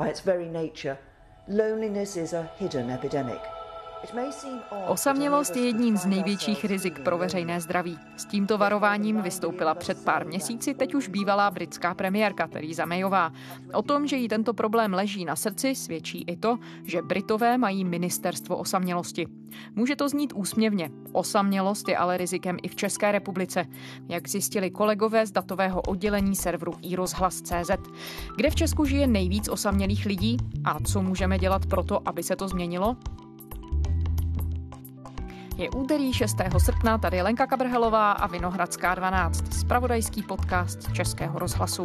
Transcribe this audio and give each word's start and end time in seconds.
By 0.00 0.08
its 0.08 0.20
very 0.20 0.48
nature, 0.48 0.96
loneliness 1.46 2.16
is 2.16 2.32
a 2.32 2.50
hidden 2.56 2.88
epidemic. 2.88 3.42
Osamělost 4.86 5.56
je 5.56 5.66
jedním 5.66 5.96
z 5.96 6.06
největších 6.06 6.64
rizik 6.64 7.00
pro 7.00 7.18
veřejné 7.18 7.60
zdraví. 7.60 7.98
S 8.16 8.24
tímto 8.24 8.58
varováním 8.58 9.22
vystoupila 9.22 9.74
před 9.74 10.04
pár 10.04 10.26
měsíci 10.26 10.74
teď 10.74 10.94
už 10.94 11.08
bývalá 11.08 11.50
britská 11.50 11.94
premiérka 11.94 12.46
Theresa 12.46 12.86
Mayová. 12.86 13.32
O 13.72 13.82
tom, 13.82 14.06
že 14.06 14.16
jí 14.16 14.28
tento 14.28 14.54
problém 14.54 14.94
leží 14.94 15.24
na 15.24 15.36
srdci, 15.36 15.74
svědčí 15.74 16.24
i 16.26 16.36
to, 16.36 16.58
že 16.84 17.02
Britové 17.02 17.58
mají 17.58 17.84
ministerstvo 17.84 18.56
osamělosti. 18.56 19.26
Může 19.74 19.96
to 19.96 20.08
znít 20.08 20.32
úsměvně. 20.36 20.90
Osamělost 21.12 21.88
je 21.88 21.96
ale 21.96 22.16
rizikem 22.16 22.56
i 22.62 22.68
v 22.68 22.76
České 22.76 23.12
republice, 23.12 23.66
jak 24.08 24.28
zjistili 24.28 24.70
kolegové 24.70 25.26
z 25.26 25.30
datového 25.30 25.80
oddělení 25.80 26.36
serveru 26.36 26.72
iRozhlas.cz. 26.82 27.70
Kde 28.36 28.50
v 28.50 28.54
Česku 28.54 28.84
žije 28.84 29.06
nejvíc 29.06 29.48
osamělých 29.48 30.06
lidí 30.06 30.36
a 30.64 30.80
co 30.80 31.02
můžeme 31.02 31.38
dělat 31.38 31.66
pro 31.66 31.84
to, 31.84 32.08
aby 32.08 32.22
se 32.22 32.36
to 32.36 32.48
změnilo? 32.48 32.96
Je 35.60 35.70
úterý 35.70 36.12
6. 36.12 36.36
srpna, 36.58 36.98
tady 36.98 37.22
Lenka 37.22 37.46
Kabrhelová 37.46 38.12
a 38.12 38.26
Vinohradská 38.26 38.94
12, 38.94 39.52
spravodajský 39.52 40.22
podcast 40.22 40.92
Českého 40.92 41.38
rozhlasu. 41.38 41.82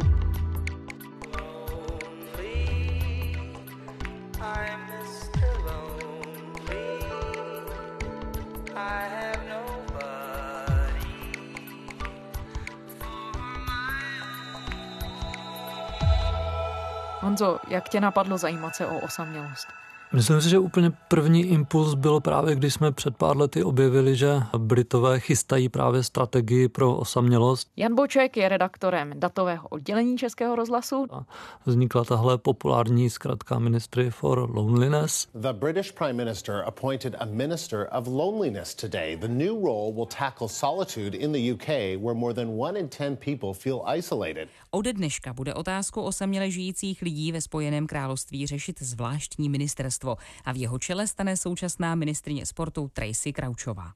Honzo, 17.20 17.58
jak 17.68 17.88
tě 17.88 18.00
napadlo 18.00 18.38
zajímat 18.38 18.76
se 18.76 18.86
o 18.86 18.98
osamělost? 18.98 19.68
Myslím 20.12 20.40
si, 20.40 20.48
že 20.50 20.58
úplně 20.58 20.92
první 21.08 21.44
impuls 21.44 21.94
bylo 21.94 22.20
právě, 22.20 22.54
když 22.54 22.74
jsme 22.74 22.92
před 22.92 23.16
pár 23.16 23.36
lety 23.36 23.64
objevili, 23.64 24.16
že 24.16 24.42
Britové 24.58 25.20
chystají 25.20 25.68
právě 25.68 26.02
strategii 26.02 26.68
pro 26.68 26.96
osamělost. 26.96 27.68
Jan 27.76 27.94
Boček 27.94 28.36
je 28.36 28.48
redaktorem 28.48 29.12
datového 29.16 29.68
oddělení 29.68 30.18
Českého 30.18 30.56
rozhlasu. 30.56 31.06
A 31.10 31.26
vznikla 31.66 32.04
tahle 32.04 32.38
populární 32.38 33.10
zkratka 33.10 33.58
Ministry 33.58 34.10
for 34.10 34.50
Loneliness. 34.54 35.28
The 35.34 35.52
British 35.52 35.92
Prime 35.92 36.12
Minister 36.12 36.64
appointed 36.66 37.16
a 37.18 37.24
Minister 37.24 37.88
of 37.98 38.06
Loneliness 38.06 38.74
today. 38.74 39.16
The 39.16 39.28
new 39.28 39.64
role 39.64 39.92
will 39.92 40.06
tackle 40.18 40.48
solitude 40.48 41.18
in 41.18 41.32
the 41.32 41.52
UK, 41.52 41.68
where 42.02 42.14
more 42.14 42.34
than 42.34 42.48
one 42.58 42.80
in 42.80 42.88
ten 42.88 43.16
people 43.16 43.52
feel 43.54 43.80
isolated. 43.98 44.48
Ode 44.70 44.92
dneška 44.92 45.32
bude 45.32 45.54
otázku 45.54 46.02
osaměle 46.02 46.50
žijících 46.50 47.02
lidí 47.02 47.32
ve 47.32 47.40
Spojeném 47.40 47.86
království 47.86 48.46
řešit 48.46 48.82
zvláštní 48.82 49.48
ministerstvo 49.48 49.95
ministerstvo 49.96 50.16
a 50.44 50.52
v 50.52 50.56
jeho 50.56 50.78
čele 50.78 51.06
stane 51.06 51.36
současná 51.36 51.94
ministrině 51.94 52.46
sportu 52.46 52.90
Tracy 52.92 53.32
Kraučová. 53.32 53.92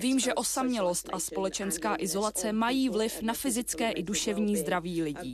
Vím, 0.00 0.20
že 0.20 0.34
osamělost 0.34 1.08
a 1.12 1.18
společenská 1.18 1.96
izolace 1.98 2.52
mají 2.52 2.88
vliv 2.88 3.22
na 3.22 3.34
fyzické 3.34 3.90
i 3.90 4.02
duševní 4.02 4.56
zdraví 4.56 5.02
lidí. 5.02 5.32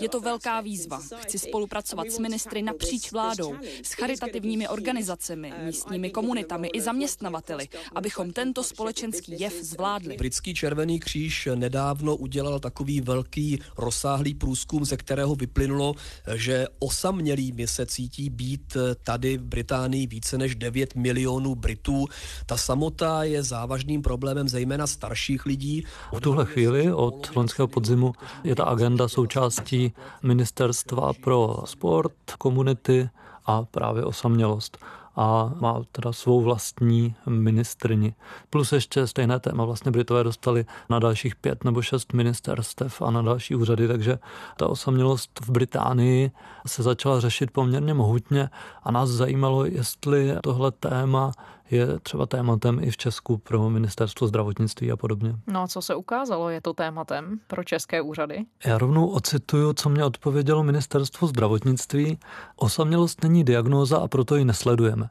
Je 0.00 0.08
to 0.08 0.20
velká 0.20 0.60
výzva. 0.60 1.00
Chci 1.16 1.38
spolupracovat 1.38 2.10
s 2.10 2.18
ministry 2.18 2.62
napříč 2.62 3.12
vládou, 3.12 3.54
s 3.82 3.92
charitativními 3.92 4.68
organizacemi, 4.68 5.52
místními 5.64 6.10
komunitami 6.10 6.68
i 6.68 6.80
zaměstnavateli, 6.80 7.68
abychom 7.94 8.32
tento 8.32 8.64
společenský 8.64 9.40
jev 9.40 9.54
zvládli. 9.62 10.16
Britský 10.16 10.54
červený 10.54 11.00
kříž 11.00 11.48
nedávno 11.54 12.16
udělal 12.16 12.60
takový 12.60 13.00
velký 13.00 13.58
rozsáhlý 13.76 14.34
průzkum, 14.34 14.84
ze 14.84 14.96
kterého 14.96 15.34
vyplynulo, 15.34 15.94
že 16.34 16.66
osamělými 16.78 17.66
se 17.66 17.86
cítí 17.86 18.30
být 18.40 18.76
eh, 18.76 18.94
tady 19.04 19.36
v 19.36 19.42
Británii 19.42 20.06
více 20.06 20.38
než 20.38 20.54
9 20.54 20.94
milionů 20.94 21.54
Britů. 21.54 22.06
Ta 22.46 22.56
samota 22.56 23.24
je 23.24 23.42
závažným 23.42 24.02
problémem 24.02 24.48
zejména 24.48 24.86
starších 24.86 25.46
lidí. 25.46 25.84
V 26.16 26.20
tuhle 26.20 26.46
chvíli 26.46 26.92
od 26.92 27.36
loňského 27.36 27.68
podzimu 27.68 28.12
je 28.44 28.56
ta 28.56 28.64
agenda 28.64 29.08
součástí 29.08 29.92
Ministerstva 30.22 31.12
pro 31.12 31.62
sport, 31.64 32.12
komunity 32.38 33.08
a 33.46 33.62
právě 33.62 34.04
osamělost 34.04 34.78
a 35.16 35.50
má 35.60 35.82
teda 35.92 36.12
svou 36.12 36.40
vlastní 36.40 37.14
ministrni. 37.26 38.14
Plus 38.50 38.72
ještě 38.72 39.06
stejné 39.06 39.40
téma 39.40 39.64
vlastně 39.64 39.90
Britové 39.90 40.24
dostali 40.24 40.66
na 40.90 40.98
dalších 40.98 41.36
pět 41.36 41.64
nebo 41.64 41.82
šest 41.82 42.12
ministerstev 42.12 43.02
a 43.02 43.10
na 43.10 43.22
další 43.22 43.54
úřady, 43.54 43.88
takže 43.88 44.18
ta 44.56 44.68
osamělost 44.68 45.40
v 45.40 45.50
Británii 45.50 46.30
se 46.66 46.82
začala 46.82 47.20
řešit 47.20 47.50
poměrně 47.50 47.94
mohutně 47.94 48.50
a 48.82 48.90
nás 48.90 49.08
zajímalo, 49.08 49.64
jestli 49.64 50.36
tohle 50.42 50.70
téma 50.70 51.32
je 51.70 51.98
třeba 52.02 52.26
tématem 52.26 52.78
i 52.82 52.90
v 52.90 52.96
Česku 52.96 53.38
pro 53.38 53.70
ministerstvo 53.70 54.26
zdravotnictví 54.26 54.92
a 54.92 54.96
podobně. 54.96 55.34
No 55.46 55.62
a 55.62 55.68
co 55.68 55.82
se 55.82 55.94
ukázalo, 55.94 56.48
je 56.48 56.60
to 56.60 56.74
tématem 56.74 57.40
pro 57.46 57.64
české 57.64 58.02
úřady? 58.02 58.44
Já 58.66 58.78
rovnou 58.78 59.06
ocituju, 59.06 59.72
co 59.72 59.88
mě 59.88 60.04
odpovědělo 60.04 60.62
ministerstvo 60.62 61.28
zdravotnictví. 61.28 62.18
Osamělost 62.56 63.22
není 63.22 63.44
diagnóza 63.44 63.98
a 63.98 64.08
proto 64.08 64.36
ji 64.36 64.44
nesledujeme. 64.44 65.08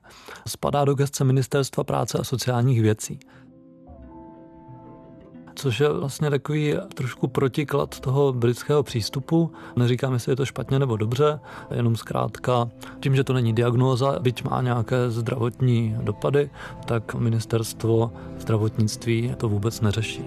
Spadá 0.47 0.85
do 0.85 0.93
gestce 0.93 1.23
ministerstva 1.23 1.83
práce 1.83 2.17
a 2.17 2.23
sociálních 2.23 2.81
věcí 2.81 3.19
což 5.59 5.79
je 5.79 5.89
vlastně 5.89 6.29
takový 6.29 6.75
trošku 6.93 7.27
protiklad 7.27 7.99
toho 7.99 8.33
britského 8.33 8.83
přístupu. 8.83 9.51
Neříkám, 9.75 10.13
jestli 10.13 10.31
je 10.31 10.35
to 10.35 10.45
špatně 10.45 10.79
nebo 10.79 10.97
dobře, 10.97 11.39
jenom 11.75 11.95
zkrátka 11.95 12.69
tím, 12.99 13.15
že 13.15 13.23
to 13.23 13.33
není 13.33 13.53
diagnóza, 13.53 14.19
byť 14.19 14.43
má 14.43 14.61
nějaké 14.61 15.09
zdravotní 15.09 15.95
dopady, 16.01 16.49
tak 16.85 17.15
ministerstvo 17.15 18.11
zdravotnictví 18.39 19.33
to 19.37 19.49
vůbec 19.49 19.81
neřeší. 19.81 20.23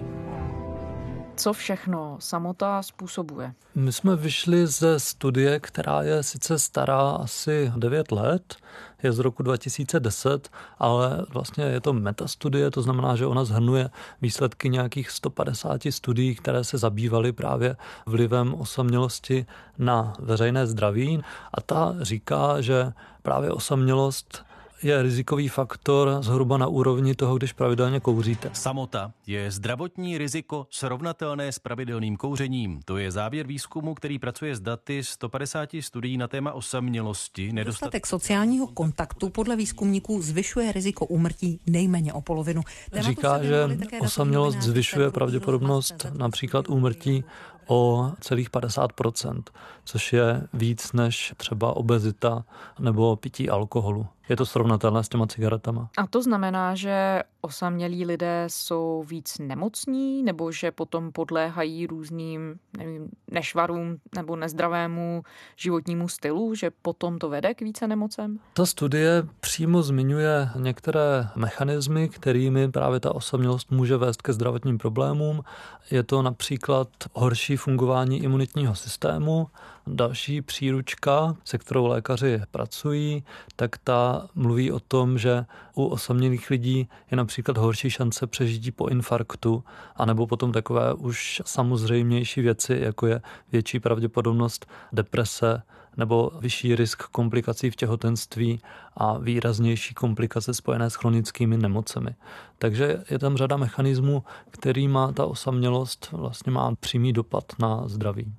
Co 1.35 1.53
všechno 1.53 2.17
samota 2.19 2.83
způsobuje? 2.83 3.53
My 3.75 3.93
jsme 3.93 4.15
vyšli 4.15 4.67
ze 4.67 4.99
studie, 4.99 5.59
která 5.59 6.01
je 6.01 6.23
sice 6.23 6.59
stará 6.59 7.09
asi 7.09 7.71
9 7.77 8.11
let, 8.11 8.55
je 9.03 9.11
z 9.11 9.19
roku 9.19 9.43
2010, 9.43 10.49
ale 10.79 11.25
vlastně 11.29 11.63
je 11.63 11.81
to 11.81 11.93
metastudie, 11.93 12.71
to 12.71 12.81
znamená, 12.81 13.15
že 13.15 13.25
ona 13.25 13.45
zhrnuje 13.45 13.89
výsledky 14.21 14.69
nějakých 14.69 15.11
150 15.11 15.81
studií, 15.89 16.35
které 16.35 16.63
se 16.63 16.77
zabývaly 16.77 17.31
právě 17.31 17.75
vlivem 18.05 18.53
osamělosti 18.53 19.45
na 19.77 20.13
veřejné 20.19 20.67
zdraví. 20.67 21.23
A 21.53 21.61
ta 21.61 21.95
říká, 22.01 22.61
že 22.61 22.93
právě 23.21 23.51
osamělost 23.51 24.45
je 24.83 25.01
rizikový 25.01 25.47
faktor 25.47 26.17
zhruba 26.21 26.57
na 26.57 26.67
úrovni 26.67 27.15
toho, 27.15 27.37
když 27.37 27.53
pravidelně 27.53 27.99
kouříte. 27.99 28.49
Samota 28.53 29.11
je 29.27 29.51
zdravotní 29.51 30.17
riziko 30.17 30.67
srovnatelné 30.69 31.51
s 31.51 31.59
pravidelným 31.59 32.17
kouřením. 32.17 32.79
To 32.85 32.97
je 32.97 33.11
závěr 33.11 33.47
výzkumu, 33.47 33.93
který 33.93 34.19
pracuje 34.19 34.55
s 34.55 34.59
daty 34.59 35.03
150 35.03 35.69
studií 35.79 36.17
na 36.17 36.27
téma 36.27 36.51
osamělosti. 36.51 37.53
Nedostatek 37.53 38.07
sociálního 38.07 38.67
kontaktu 38.67 39.29
podle 39.29 39.55
výzkumníků 39.55 40.21
zvyšuje 40.21 40.71
riziko 40.71 41.05
úmrtí 41.05 41.59
nejméně 41.67 42.13
o 42.13 42.21
polovinu. 42.21 42.61
Říká, 42.93 43.43
že 43.43 43.77
osamělost 43.99 44.61
zvyšuje 44.61 45.11
pravděpodobnost 45.11 46.05
například 46.17 46.69
úmrtí 46.69 47.23
o 47.67 48.11
celých 48.19 48.51
50%, 48.51 49.43
což 49.83 50.13
je 50.13 50.47
víc 50.53 50.93
než 50.93 51.33
třeba 51.37 51.75
obezita 51.75 52.45
nebo 52.79 53.15
pití 53.15 53.49
alkoholu. 53.49 54.07
Je 54.29 54.35
to 54.35 54.45
srovnatelné 54.45 55.03
s 55.03 55.09
těma 55.09 55.27
cigaretama. 55.27 55.89
A 55.97 56.07
to 56.07 56.21
znamená, 56.21 56.75
že 56.75 57.23
osamělí 57.41 58.05
lidé 58.05 58.45
jsou 58.47 59.03
víc 59.07 59.37
nemocní, 59.39 60.23
nebo 60.23 60.51
že 60.51 60.71
potom 60.71 61.11
podléhají 61.11 61.87
různým 61.87 62.59
nevím, 62.77 63.09
nešvarům 63.31 63.97
nebo 64.15 64.35
nezdravému 64.35 65.23
životnímu 65.55 66.07
stylu, 66.07 66.55
že 66.55 66.71
potom 66.81 67.19
to 67.19 67.29
vede 67.29 67.53
k 67.53 67.61
více 67.61 67.87
nemocem? 67.87 68.39
Ta 68.53 68.65
studie 68.65 69.23
přímo 69.39 69.83
zmiňuje 69.83 70.49
některé 70.55 71.27
mechanismy, 71.35 72.09
kterými 72.09 72.71
právě 72.71 72.99
ta 72.99 73.15
osamělost 73.15 73.71
může 73.71 73.97
vést 73.97 74.21
ke 74.21 74.33
zdravotním 74.33 74.77
problémům. 74.77 75.43
Je 75.91 76.03
to 76.03 76.21
například 76.21 76.87
horší 77.13 77.57
fungování 77.57 78.23
imunitního 78.23 78.75
systému, 78.75 79.47
Další 79.87 80.41
příručka, 80.41 81.35
se 81.43 81.57
kterou 81.57 81.85
lékaři 81.85 82.41
pracují, 82.51 83.23
tak 83.55 83.77
ta 83.77 84.27
mluví 84.35 84.71
o 84.71 84.79
tom, 84.79 85.17
že 85.17 85.45
u 85.75 85.85
osamělých 85.85 86.49
lidí 86.49 86.89
je 87.11 87.17
například 87.17 87.57
horší 87.57 87.89
šance 87.89 88.27
přežití 88.27 88.71
po 88.71 88.87
infarktu, 88.87 89.63
anebo 89.95 90.27
potom 90.27 90.51
takové 90.51 90.93
už 90.93 91.41
samozřejmější 91.45 92.41
věci, 92.41 92.79
jako 92.81 93.07
je 93.07 93.21
větší 93.51 93.79
pravděpodobnost 93.79 94.65
deprese 94.91 95.61
nebo 95.97 96.31
vyšší 96.39 96.75
risk 96.75 97.03
komplikací 97.03 97.71
v 97.71 97.75
těhotenství 97.75 98.61
a 98.97 99.17
výraznější 99.17 99.93
komplikace 99.93 100.53
spojené 100.53 100.89
s 100.89 100.95
chronickými 100.95 101.57
nemocemi. 101.57 102.15
Takže 102.57 103.03
je 103.09 103.19
tam 103.19 103.37
řada 103.37 103.57
mechanismů, 103.57 104.23
který 104.51 104.87
má 104.87 105.11
ta 105.11 105.25
osamělost, 105.25 106.09
vlastně 106.11 106.51
má 106.51 106.75
přímý 106.79 107.13
dopad 107.13 107.43
na 107.59 107.87
zdraví. 107.87 108.33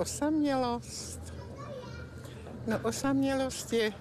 Osamělost. 0.00 1.20
No 2.66 2.78
osamělost 2.82 3.72
je 3.72 3.92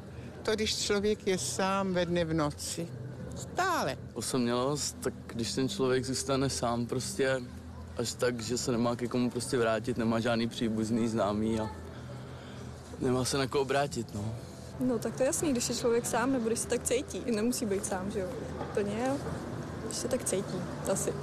to, 0.43 0.55
když 0.55 0.77
člověk 0.77 1.27
je 1.27 1.37
sám 1.37 1.93
ve 1.93 2.05
dne 2.05 2.25
v 2.25 2.33
noci. 2.33 2.87
Stále. 3.35 3.97
Osamělost, 4.13 4.97
tak 4.99 5.13
když 5.27 5.53
ten 5.53 5.69
člověk 5.69 6.05
zůstane 6.05 6.49
sám 6.49 6.85
prostě 6.85 7.41
až 7.97 8.13
tak, 8.13 8.41
že 8.41 8.57
se 8.57 8.71
nemá 8.71 8.95
ke 8.95 9.07
komu 9.07 9.29
prostě 9.29 9.57
vrátit, 9.57 9.97
nemá 9.97 10.19
žádný 10.19 10.49
příbuzný 10.49 11.07
známý 11.07 11.59
a 11.59 11.69
nemá 12.99 13.25
se 13.25 13.37
na 13.37 13.47
koho 13.47 13.61
obrátit, 13.61 14.15
no. 14.15 14.35
No 14.79 14.99
tak 14.99 15.15
to 15.15 15.23
je 15.23 15.27
jasný, 15.27 15.51
když 15.51 15.69
je 15.69 15.75
člověk 15.75 16.05
sám 16.05 16.31
nebo 16.31 16.47
když 16.47 16.59
se 16.59 16.67
tak 16.67 16.83
cítí. 16.83 17.23
Nemusí 17.31 17.65
být 17.65 17.85
sám, 17.85 18.11
že 18.11 18.19
jo? 18.19 18.27
Plně, 18.73 19.11
když 19.85 19.97
se 19.97 20.07
tak 20.07 20.23
cítí, 20.23 20.61
asi. 20.91 21.13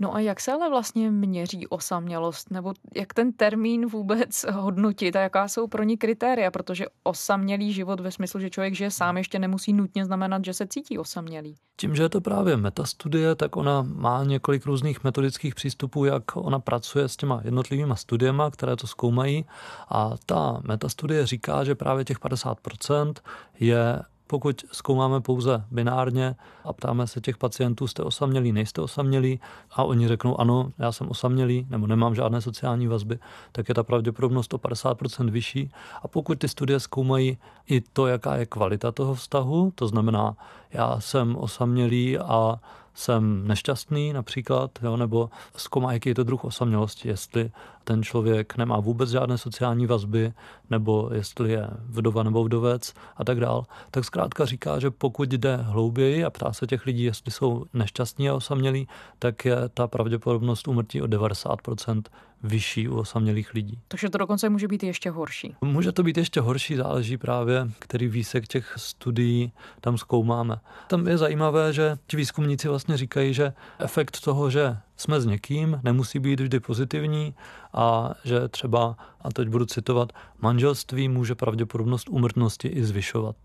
No 0.00 0.14
a 0.14 0.20
jak 0.20 0.40
se 0.40 0.52
ale 0.52 0.70
vlastně 0.70 1.10
měří 1.10 1.66
osamělost, 1.66 2.50
nebo 2.50 2.74
jak 2.96 3.14
ten 3.14 3.32
termín 3.32 3.86
vůbec 3.86 4.44
hodnotit 4.52 5.16
a 5.16 5.20
jaká 5.20 5.48
jsou 5.48 5.66
pro 5.66 5.82
ní 5.82 5.96
kritéria, 5.96 6.50
protože 6.50 6.86
osamělý 7.02 7.72
život 7.72 8.00
ve 8.00 8.10
smyslu, 8.10 8.40
že 8.40 8.50
člověk 8.50 8.74
žije 8.74 8.90
sám, 8.90 9.16
ještě 9.16 9.38
nemusí 9.38 9.72
nutně 9.72 10.04
znamenat, 10.04 10.44
že 10.44 10.54
se 10.54 10.66
cítí 10.66 10.98
osamělý. 10.98 11.56
Tím, 11.76 11.96
že 11.96 12.02
je 12.02 12.08
to 12.08 12.20
právě 12.20 12.56
metastudie, 12.56 13.34
tak 13.34 13.56
ona 13.56 13.82
má 13.82 14.24
několik 14.24 14.66
různých 14.66 15.04
metodických 15.04 15.54
přístupů, 15.54 16.04
jak 16.04 16.36
ona 16.36 16.58
pracuje 16.58 17.08
s 17.08 17.16
těma 17.16 17.40
jednotlivými 17.44 17.94
studiema, 17.96 18.50
které 18.50 18.76
to 18.76 18.86
zkoumají. 18.86 19.44
A 19.88 20.10
ta 20.26 20.60
metastudie 20.66 21.26
říká, 21.26 21.64
že 21.64 21.74
právě 21.74 22.04
těch 22.04 22.20
50% 22.20 23.14
je 23.60 24.02
pokud 24.26 24.64
zkoumáme 24.72 25.20
pouze 25.20 25.64
binárně 25.70 26.36
a 26.64 26.72
ptáme 26.72 27.06
se 27.06 27.20
těch 27.20 27.38
pacientů, 27.38 27.86
jste 27.86 28.02
osamělí, 28.02 28.52
nejste 28.52 28.80
osamělí 28.82 29.40
a 29.70 29.84
oni 29.84 30.08
řeknou 30.08 30.40
ano, 30.40 30.72
já 30.78 30.92
jsem 30.92 31.10
osamělý 31.10 31.66
nebo 31.70 31.86
nemám 31.86 32.14
žádné 32.14 32.40
sociální 32.40 32.86
vazby, 32.86 33.18
tak 33.52 33.68
je 33.68 33.74
ta 33.74 33.82
pravděpodobnost 33.82 34.54
o 34.54 34.58
50% 34.58 35.30
vyšší. 35.30 35.70
A 36.02 36.08
pokud 36.08 36.38
ty 36.38 36.48
studie 36.48 36.80
zkoumají 36.80 37.38
i 37.68 37.80
to, 37.80 38.06
jaká 38.06 38.36
je 38.36 38.46
kvalita 38.46 38.92
toho 38.92 39.14
vztahu, 39.14 39.72
to 39.74 39.88
znamená, 39.88 40.36
já 40.72 41.00
jsem 41.00 41.36
osamělý 41.36 42.18
a 42.18 42.60
jsem 42.94 43.48
nešťastný 43.48 44.12
například, 44.12 44.70
jo, 44.82 44.96
nebo 44.96 45.30
zkoumá, 45.56 45.92
jaký 45.92 46.08
je 46.08 46.14
to 46.14 46.24
druh 46.24 46.44
osamělosti, 46.44 47.08
jestli 47.08 47.50
ten 47.84 48.02
člověk 48.02 48.56
nemá 48.56 48.80
vůbec 48.80 49.10
žádné 49.10 49.38
sociální 49.38 49.86
vazby, 49.86 50.32
nebo 50.70 51.10
jestli 51.12 51.52
je 51.52 51.70
vdova 51.86 52.22
nebo 52.22 52.44
vdovec 52.44 52.94
a 53.16 53.24
tak 53.24 53.40
dál, 53.40 53.66
tak 53.90 54.04
zkrátka 54.04 54.44
říká, 54.44 54.78
že 54.78 54.90
pokud 54.90 55.32
jde 55.32 55.56
hlouběji 55.56 56.24
a 56.24 56.30
ptá 56.30 56.52
se 56.52 56.66
těch 56.66 56.86
lidí, 56.86 57.04
jestli 57.04 57.32
jsou 57.32 57.64
nešťastní 57.72 58.28
a 58.28 58.34
osamělí, 58.34 58.88
tak 59.18 59.44
je 59.44 59.56
ta 59.74 59.86
pravděpodobnost 59.86 60.68
umrtí 60.68 61.02
o 61.02 61.06
90% 61.06 62.02
vyšší 62.44 62.88
u 62.88 62.96
osamělých 62.96 63.54
lidí. 63.54 63.78
Takže 63.88 64.10
to 64.10 64.18
dokonce 64.18 64.48
může 64.48 64.68
být 64.68 64.82
ještě 64.82 65.10
horší. 65.10 65.56
Může 65.60 65.92
to 65.92 66.02
být 66.02 66.16
ještě 66.16 66.40
horší, 66.40 66.76
záleží 66.76 67.16
právě, 67.16 67.68
který 67.78 68.08
výsek 68.08 68.46
těch 68.46 68.74
studií 68.76 69.52
tam 69.80 69.98
zkoumáme. 69.98 70.56
Tam 70.88 71.08
je 71.08 71.18
zajímavé, 71.18 71.72
že 71.72 71.96
ti 72.06 72.16
výzkumníci 72.16 72.68
vlastně 72.68 72.96
říkají, 72.96 73.34
že 73.34 73.52
efekt 73.78 74.20
toho, 74.20 74.50
že 74.50 74.76
jsme 74.96 75.20
s 75.20 75.26
někým, 75.26 75.80
nemusí 75.82 76.18
být 76.18 76.40
vždy 76.40 76.60
pozitivní 76.60 77.34
a 77.72 78.14
že 78.24 78.48
třeba, 78.48 78.96
a 79.20 79.32
teď 79.32 79.48
budu 79.48 79.66
citovat, 79.66 80.12
manželství 80.40 81.08
může 81.08 81.34
pravděpodobnost 81.34 82.08
úmrtnosti 82.08 82.68
i 82.68 82.84
zvyšovat. 82.84 83.36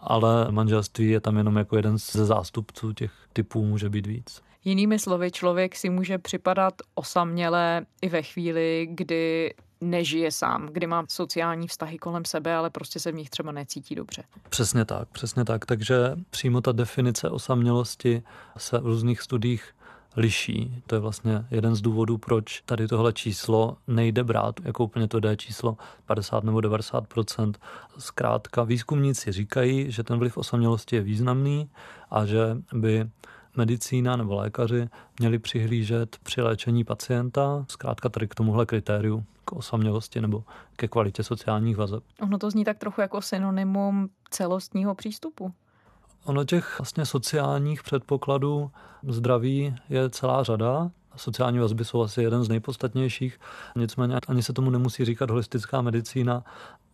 Ale 0.00 0.46
manželství 0.50 1.10
je 1.10 1.20
tam 1.20 1.36
jenom 1.36 1.56
jako 1.56 1.76
jeden 1.76 1.98
ze 1.98 2.24
zástupců 2.24 2.92
těch 2.92 3.12
typů, 3.32 3.64
může 3.64 3.90
být 3.90 4.06
víc. 4.06 4.42
Jinými 4.64 4.98
slovy, 4.98 5.30
člověk 5.30 5.76
si 5.76 5.90
může 5.90 6.18
připadat 6.18 6.74
osamělé 6.94 7.86
i 8.02 8.08
ve 8.08 8.22
chvíli, 8.22 8.88
kdy 8.90 9.54
nežije 9.80 10.32
sám, 10.32 10.68
kdy 10.72 10.86
má 10.86 11.04
sociální 11.08 11.68
vztahy 11.68 11.98
kolem 11.98 12.24
sebe, 12.24 12.54
ale 12.54 12.70
prostě 12.70 13.00
se 13.00 13.12
v 13.12 13.14
nich 13.14 13.30
třeba 13.30 13.52
necítí 13.52 13.94
dobře. 13.94 14.24
Přesně 14.48 14.84
tak, 14.84 15.08
přesně 15.08 15.44
tak. 15.44 15.66
Takže 15.66 15.96
přímo 16.30 16.60
ta 16.60 16.72
definice 16.72 17.30
osamělosti 17.30 18.22
se 18.56 18.78
v 18.78 18.86
různých 18.86 19.20
studiích 19.20 19.74
liší. 20.16 20.82
To 20.86 20.94
je 20.94 21.00
vlastně 21.00 21.44
jeden 21.50 21.74
z 21.74 21.80
důvodů, 21.80 22.18
proč 22.18 22.60
tady 22.60 22.88
tohle 22.88 23.12
číslo 23.12 23.76
nejde 23.86 24.24
brát 24.24 24.60
jako 24.64 24.84
úplně 24.84 25.08
to 25.08 25.20
D 25.20 25.36
číslo 25.36 25.76
50 26.06 26.44
nebo 26.44 26.58
90% 26.58 27.52
Zkrátka 27.98 28.62
výzkumníci 28.62 29.32
říkají, 29.32 29.90
že 29.90 30.02
ten 30.02 30.18
vliv 30.18 30.36
osamělosti 30.36 30.96
je 30.96 31.02
významný 31.02 31.70
a 32.10 32.26
že 32.26 32.56
by 32.72 33.06
medicína 33.56 34.16
nebo 34.16 34.34
lékaři 34.34 34.88
měli 35.18 35.38
přihlížet 35.38 36.16
při 36.22 36.42
léčení 36.42 36.84
pacienta, 36.84 37.64
zkrátka 37.68 38.08
tady 38.08 38.28
k 38.28 38.34
tomuhle 38.34 38.66
kritériu, 38.66 39.24
k 39.44 39.52
osamělosti 39.52 40.20
nebo 40.20 40.44
ke 40.76 40.88
kvalitě 40.88 41.22
sociálních 41.22 41.76
vazeb. 41.76 42.02
Ono 42.20 42.38
to 42.38 42.50
zní 42.50 42.64
tak 42.64 42.78
trochu 42.78 43.00
jako 43.00 43.22
synonymum 43.22 44.08
celostního 44.30 44.94
přístupu. 44.94 45.52
Ono 46.24 46.44
těch 46.44 46.78
vlastně 46.78 47.06
sociálních 47.06 47.82
předpokladů 47.82 48.70
zdraví 49.08 49.76
je 49.88 50.10
celá 50.10 50.42
řada. 50.42 50.90
Sociální 51.16 51.58
vazby 51.58 51.84
jsou 51.84 52.02
asi 52.02 52.22
jeden 52.22 52.44
z 52.44 52.48
nejpodstatnějších, 52.48 53.38
nicméně 53.76 54.16
ani 54.28 54.42
se 54.42 54.52
tomu 54.52 54.70
nemusí 54.70 55.04
říkat 55.04 55.30
holistická 55.30 55.80
medicína, 55.80 56.44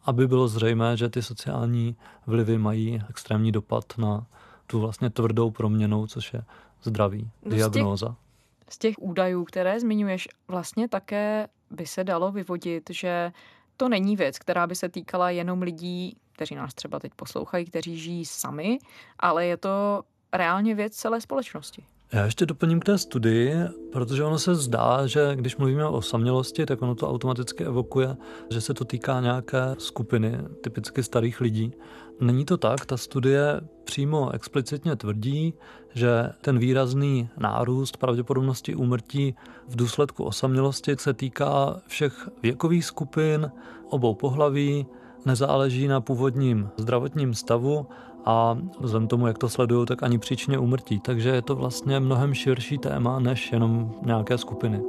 aby 0.04 0.28
bylo 0.28 0.48
zřejmé, 0.48 0.96
že 0.96 1.08
ty 1.08 1.22
sociální 1.22 1.96
vlivy 2.26 2.58
mají 2.58 3.02
extrémní 3.10 3.52
dopad 3.52 3.84
na 3.98 4.26
tu 4.70 4.80
vlastně 4.80 5.10
tvrdou 5.10 5.50
proměnou, 5.50 6.06
což 6.06 6.32
je 6.32 6.42
zdraví, 6.82 7.30
no 7.42 7.56
diagnóza. 7.56 8.06
Z 8.06 8.10
těch, 8.10 8.74
z 8.74 8.78
těch 8.78 8.94
údajů, 8.98 9.44
které 9.44 9.80
zmiňuješ, 9.80 10.28
vlastně 10.48 10.88
také 10.88 11.48
by 11.70 11.86
se 11.86 12.04
dalo 12.04 12.32
vyvodit, 12.32 12.90
že 12.90 13.32
to 13.76 13.88
není 13.88 14.16
věc, 14.16 14.38
která 14.38 14.66
by 14.66 14.74
se 14.74 14.88
týkala 14.88 15.30
jenom 15.30 15.62
lidí, 15.62 16.16
kteří 16.32 16.54
nás 16.54 16.74
třeba 16.74 16.98
teď 16.98 17.14
poslouchají, 17.14 17.64
kteří 17.64 17.98
žijí 17.98 18.24
sami, 18.24 18.78
ale 19.18 19.46
je 19.46 19.56
to 19.56 20.02
reálně 20.32 20.74
věc 20.74 20.96
celé 20.96 21.20
společnosti. 21.20 21.84
Já 22.12 22.24
ještě 22.24 22.46
doplním 22.46 22.80
k 22.80 22.84
té 22.84 22.98
studii, 22.98 23.54
protože 23.92 24.24
ono 24.24 24.38
se 24.38 24.54
zdá, 24.54 25.06
že 25.06 25.30
když 25.34 25.56
mluvíme 25.56 25.86
o 25.86 26.02
samělosti, 26.02 26.66
tak 26.66 26.82
ono 26.82 26.94
to 26.94 27.10
automaticky 27.10 27.64
evokuje, 27.64 28.16
že 28.50 28.60
se 28.60 28.74
to 28.74 28.84
týká 28.84 29.20
nějaké 29.20 29.74
skupiny, 29.78 30.38
typicky 30.60 31.02
starých 31.02 31.40
lidí. 31.40 31.72
Není 32.20 32.44
to 32.44 32.56
tak, 32.56 32.86
ta 32.86 32.96
studie 32.96 33.60
přímo 33.84 34.30
explicitně 34.30 34.96
tvrdí, 34.96 35.54
že 35.94 36.30
ten 36.40 36.58
výrazný 36.58 37.28
nárůst 37.38 37.96
pravděpodobnosti 37.96 38.74
úmrtí 38.74 39.34
v 39.68 39.76
důsledku 39.76 40.24
osamělosti 40.24 40.96
se 40.98 41.14
týká 41.14 41.80
všech 41.86 42.28
věkových 42.42 42.84
skupin, 42.84 43.50
obou 43.90 44.14
pohlaví, 44.14 44.86
nezáleží 45.26 45.88
na 45.88 46.00
původním 46.00 46.68
zdravotním 46.76 47.34
stavu 47.34 47.86
a 48.28 48.58
vzhledem 48.80 49.08
tomu, 49.08 49.26
jak 49.26 49.38
to 49.38 49.48
sledují, 49.48 49.86
tak 49.86 50.02
ani 50.02 50.18
příčině 50.18 50.58
úmrtí. 50.58 51.00
Takže 51.00 51.28
je 51.28 51.42
to 51.42 51.56
vlastně 51.56 52.00
mnohem 52.00 52.34
širší 52.34 52.78
téma 52.78 53.18
než 53.18 53.52
jenom 53.52 53.94
nějaké 54.02 54.38
skupiny. 54.38 54.82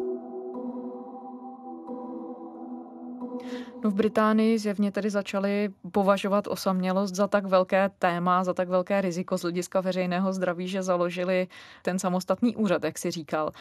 No 3.83 3.89
v 3.89 3.93
Británii 3.93 4.59
zjevně 4.59 4.91
tedy 4.91 5.09
začali 5.09 5.69
považovat 5.91 6.47
osamělost 6.47 7.15
za 7.15 7.27
tak 7.27 7.45
velké 7.45 7.89
téma, 7.99 8.43
za 8.43 8.53
tak 8.53 8.69
velké 8.69 9.01
riziko 9.01 9.37
z 9.37 9.41
hlediska 9.41 9.81
veřejného 9.81 10.33
zdraví, 10.33 10.67
že 10.67 10.83
založili 10.83 11.47
ten 11.81 11.99
samostatný 11.99 12.55
úřad, 12.55 12.83
jak 12.83 12.97
si 12.97 13.11
říkal. 13.11 13.51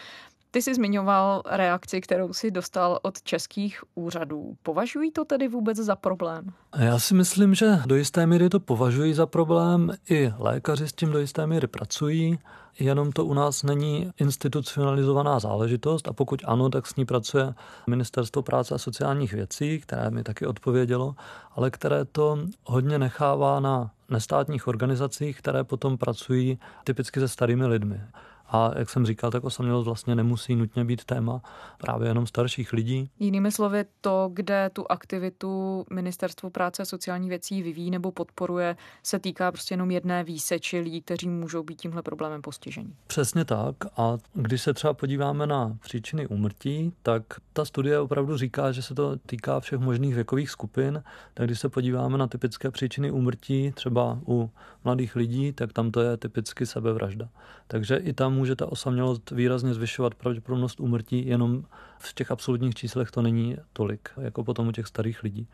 Ty 0.50 0.62
jsi 0.62 0.74
zmiňoval 0.74 1.42
reakci, 1.46 2.00
kterou 2.00 2.32
si 2.32 2.50
dostal 2.50 2.98
od 3.02 3.22
českých 3.22 3.82
úřadů. 3.94 4.56
Považují 4.62 5.12
to 5.12 5.24
tedy 5.24 5.48
vůbec 5.48 5.76
za 5.78 5.96
problém? 5.96 6.52
Já 6.78 6.98
si 6.98 7.14
myslím, 7.14 7.54
že 7.54 7.78
do 7.86 7.96
jisté 7.96 8.26
míry 8.26 8.48
to 8.48 8.60
považují 8.60 9.14
za 9.14 9.26
problém. 9.26 9.92
I 10.10 10.32
lékaři 10.38 10.88
s 10.88 10.92
tím 10.92 11.12
do 11.12 11.18
jisté 11.18 11.46
míry 11.46 11.66
pracují, 11.66 12.38
jenom 12.78 13.12
to 13.12 13.24
u 13.24 13.34
nás 13.34 13.62
není 13.62 14.10
institucionalizovaná 14.18 15.38
záležitost 15.38 16.08
a 16.08 16.12
pokud 16.12 16.42
ano, 16.44 16.70
tak 16.70 16.86
s 16.86 16.96
ní 16.96 17.04
pracuje 17.04 17.54
Ministerstvo 17.86 18.42
práce 18.42 18.74
a 18.74 18.78
sociálních 18.78 19.32
věcí, 19.32 19.80
které 19.80 20.10
mi 20.10 20.22
taky 20.22 20.46
odpovědělo, 20.46 21.14
ale 21.52 21.70
které 21.70 22.04
to 22.04 22.38
hodně 22.64 22.98
nechává 22.98 23.60
na 23.60 23.90
nestátních 24.10 24.68
organizacích, 24.68 25.38
které 25.38 25.64
potom 25.64 25.98
pracují 25.98 26.58
typicky 26.84 27.20
se 27.20 27.28
starými 27.28 27.66
lidmi. 27.66 28.00
A 28.48 28.70
jak 28.78 28.90
jsem 28.90 29.06
říkal, 29.06 29.30
tak 29.30 29.44
osamělost 29.44 29.84
vlastně 29.84 30.14
nemusí 30.14 30.56
nutně 30.56 30.84
být 30.84 31.04
téma 31.04 31.42
právě 31.78 32.08
jenom 32.08 32.26
starších 32.26 32.72
lidí. 32.72 33.10
Jinými 33.18 33.52
slovy, 33.52 33.84
to, 34.00 34.30
kde 34.32 34.70
tu 34.72 34.84
aktivitu 34.90 35.84
Ministerstvo 35.92 36.50
práce 36.50 36.82
a 36.82 36.86
sociální 36.86 37.28
věcí 37.28 37.62
vyvíjí 37.62 37.90
nebo 37.90 38.12
podporuje, 38.12 38.76
se 39.02 39.18
týká 39.18 39.52
prostě 39.52 39.72
jenom 39.72 39.90
jedné 39.90 40.24
výseči 40.24 40.80
lidí, 40.80 41.02
kteří 41.02 41.28
můžou 41.28 41.62
být 41.62 41.80
tímhle 41.80 42.02
problémem 42.02 42.42
postižení. 42.42 42.94
Přesně 43.06 43.44
tak. 43.44 43.76
A 43.96 44.18
když 44.34 44.62
se 44.62 44.74
třeba 44.74 44.94
podíváme 44.94 45.46
na 45.46 45.76
příčiny 45.80 46.26
úmrtí, 46.26 46.92
tak 47.02 47.22
ta 47.52 47.64
studie 47.64 48.00
opravdu 48.00 48.36
říká, 48.36 48.72
že 48.72 48.82
se 48.82 48.94
to 48.94 49.16
týká 49.16 49.60
všech 49.60 49.78
možných 49.78 50.14
věkových 50.14 50.50
skupin. 50.50 51.02
Tak 51.34 51.46
když 51.46 51.60
se 51.60 51.68
podíváme 51.68 52.18
na 52.18 52.26
typické 52.26 52.70
příčiny 52.70 53.10
úmrtí, 53.10 53.72
třeba 53.72 54.18
u 54.28 54.50
mladých 54.84 55.16
lidí, 55.16 55.52
tak 55.52 55.72
tam 55.72 55.90
to 55.90 56.00
je 56.00 56.16
typicky 56.16 56.66
sebevražda. 56.66 57.28
Takže 57.66 57.96
i 57.96 58.12
tam 58.12 58.37
může 58.38 58.56
ta 58.56 58.72
osamělost 58.72 59.30
výrazně 59.30 59.74
zvyšovat 59.74 60.14
pravděpodobnost 60.14 60.80
úmrtí, 60.80 61.26
jenom 61.26 61.64
v 61.98 62.14
těch 62.14 62.30
absolutních 62.30 62.74
číslech 62.74 63.10
to 63.10 63.22
není 63.22 63.56
tolik, 63.72 64.08
jako 64.20 64.44
potom 64.44 64.68
u 64.68 64.72
těch 64.72 64.86
starých 64.86 65.22
lidí. 65.22 65.46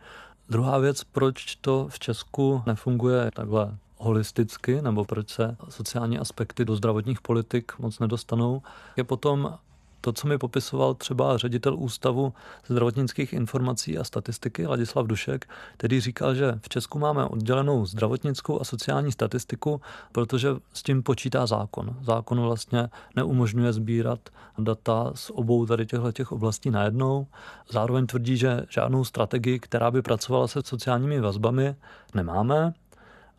Druhá 0.48 0.78
věc, 0.78 1.04
proč 1.04 1.56
to 1.56 1.86
v 1.90 1.98
Česku 1.98 2.62
nefunguje 2.66 3.30
takhle 3.34 3.76
holisticky, 3.96 4.82
nebo 4.82 5.04
proč 5.04 5.30
se 5.30 5.56
sociální 5.68 6.18
aspekty 6.18 6.64
do 6.64 6.76
zdravotních 6.76 7.20
politik 7.20 7.72
moc 7.78 7.98
nedostanou, 7.98 8.62
je 8.96 9.04
potom 9.04 9.58
to, 10.04 10.12
co 10.12 10.28
mi 10.28 10.38
popisoval 10.38 10.94
třeba 10.94 11.38
ředitel 11.38 11.74
Ústavu 11.74 12.32
zdravotnických 12.66 13.32
informací 13.32 13.98
a 13.98 14.04
statistiky 14.04 14.66
Ladislav 14.66 15.06
Dušek, 15.06 15.48
který 15.76 16.00
říkal, 16.00 16.34
že 16.34 16.58
v 16.62 16.68
Česku 16.68 16.98
máme 16.98 17.24
oddělenou 17.24 17.86
zdravotnickou 17.86 18.60
a 18.60 18.64
sociální 18.64 19.12
statistiku, 19.12 19.80
protože 20.12 20.48
s 20.72 20.82
tím 20.82 21.02
počítá 21.02 21.46
zákon. 21.46 21.96
Zákon 22.02 22.40
vlastně 22.40 22.88
neumožňuje 23.16 23.72
sbírat 23.72 24.20
data 24.58 25.12
z 25.14 25.30
obou 25.30 25.66
tady 25.66 25.86
těchto 25.86 26.12
těch 26.12 26.32
oblastí 26.32 26.70
najednou. 26.70 27.26
Zároveň 27.70 28.06
tvrdí, 28.06 28.36
že 28.36 28.62
žádnou 28.68 29.04
strategii, 29.04 29.58
která 29.58 29.90
by 29.90 30.02
pracovala 30.02 30.48
se 30.48 30.60
sociálními 30.64 31.20
vazbami, 31.20 31.74
nemáme 32.14 32.74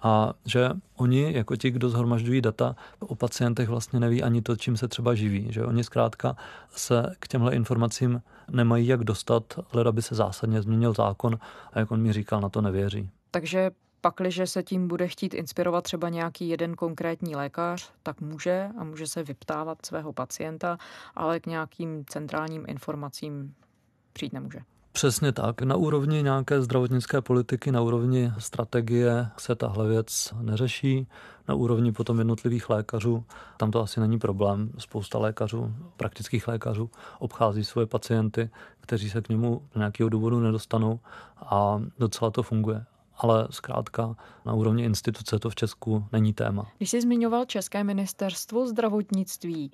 a 0.05 0.33
že 0.45 0.69
oni, 0.95 1.33
jako 1.33 1.55
ti, 1.55 1.71
kdo 1.71 1.89
zhromažďují 1.89 2.41
data 2.41 2.75
o 2.99 3.15
pacientech, 3.15 3.69
vlastně 3.69 3.99
neví 3.99 4.23
ani 4.23 4.41
to, 4.41 4.55
čím 4.55 4.77
se 4.77 4.87
třeba 4.87 5.15
živí. 5.15 5.47
Že 5.49 5.65
oni 5.65 5.83
zkrátka 5.83 6.35
se 6.75 7.15
k 7.19 7.27
těmhle 7.27 7.55
informacím 7.55 8.21
nemají 8.51 8.87
jak 8.87 9.03
dostat, 9.03 9.59
ale 9.71 9.83
aby 9.83 10.01
se 10.01 10.15
zásadně 10.15 10.61
změnil 10.61 10.93
zákon 10.93 11.39
a 11.73 11.79
jak 11.79 11.91
on 11.91 12.01
mi 12.01 12.13
říkal, 12.13 12.41
na 12.41 12.49
to 12.49 12.61
nevěří. 12.61 13.09
Takže 13.31 13.71
pakliže 14.01 14.47
se 14.47 14.63
tím 14.63 14.87
bude 14.87 15.07
chtít 15.07 15.33
inspirovat 15.33 15.83
třeba 15.83 16.09
nějaký 16.09 16.49
jeden 16.49 16.75
konkrétní 16.75 17.35
lékař, 17.35 17.91
tak 18.03 18.21
může 18.21 18.69
a 18.77 18.83
může 18.83 19.07
se 19.07 19.23
vyptávat 19.23 19.85
svého 19.85 20.13
pacienta, 20.13 20.77
ale 21.15 21.39
k 21.39 21.45
nějakým 21.47 22.05
centrálním 22.05 22.65
informacím 22.67 23.53
přijít 24.13 24.33
nemůže. 24.33 24.59
Přesně 24.95 25.31
tak. 25.31 25.61
Na 25.61 25.75
úrovni 25.75 26.23
nějaké 26.23 26.61
zdravotnické 26.61 27.21
politiky, 27.21 27.71
na 27.71 27.81
úrovni 27.81 28.31
strategie 28.37 29.27
se 29.37 29.55
tahle 29.55 29.87
věc 29.87 30.33
neřeší. 30.41 31.07
Na 31.47 31.55
úrovni 31.55 31.91
potom 31.91 32.17
jednotlivých 32.17 32.69
lékařů, 32.69 33.23
tam 33.57 33.71
to 33.71 33.81
asi 33.81 33.99
není 33.99 34.19
problém. 34.19 34.71
Spousta 34.77 35.19
lékařů, 35.19 35.73
praktických 35.97 36.47
lékařů, 36.47 36.89
obchází 37.19 37.63
svoje 37.63 37.87
pacienty, 37.87 38.49
kteří 38.81 39.09
se 39.09 39.21
k 39.21 39.29
němu 39.29 39.61
z 39.73 39.77
nějakého 39.77 40.09
důvodu 40.09 40.39
nedostanou 40.39 40.99
a 41.37 41.81
docela 41.99 42.31
to 42.31 42.43
funguje 42.43 42.85
ale 43.17 43.47
zkrátka 43.51 44.15
na 44.45 44.53
úrovni 44.53 44.83
instituce 44.83 45.39
to 45.39 45.49
v 45.49 45.55
Česku 45.55 46.05
není 46.11 46.33
téma. 46.33 46.71
Když 46.77 46.89
jsi 46.89 47.01
zmiňoval 47.01 47.45
České 47.45 47.83
ministerstvo 47.83 48.67
zdravotnictví, 48.67 49.71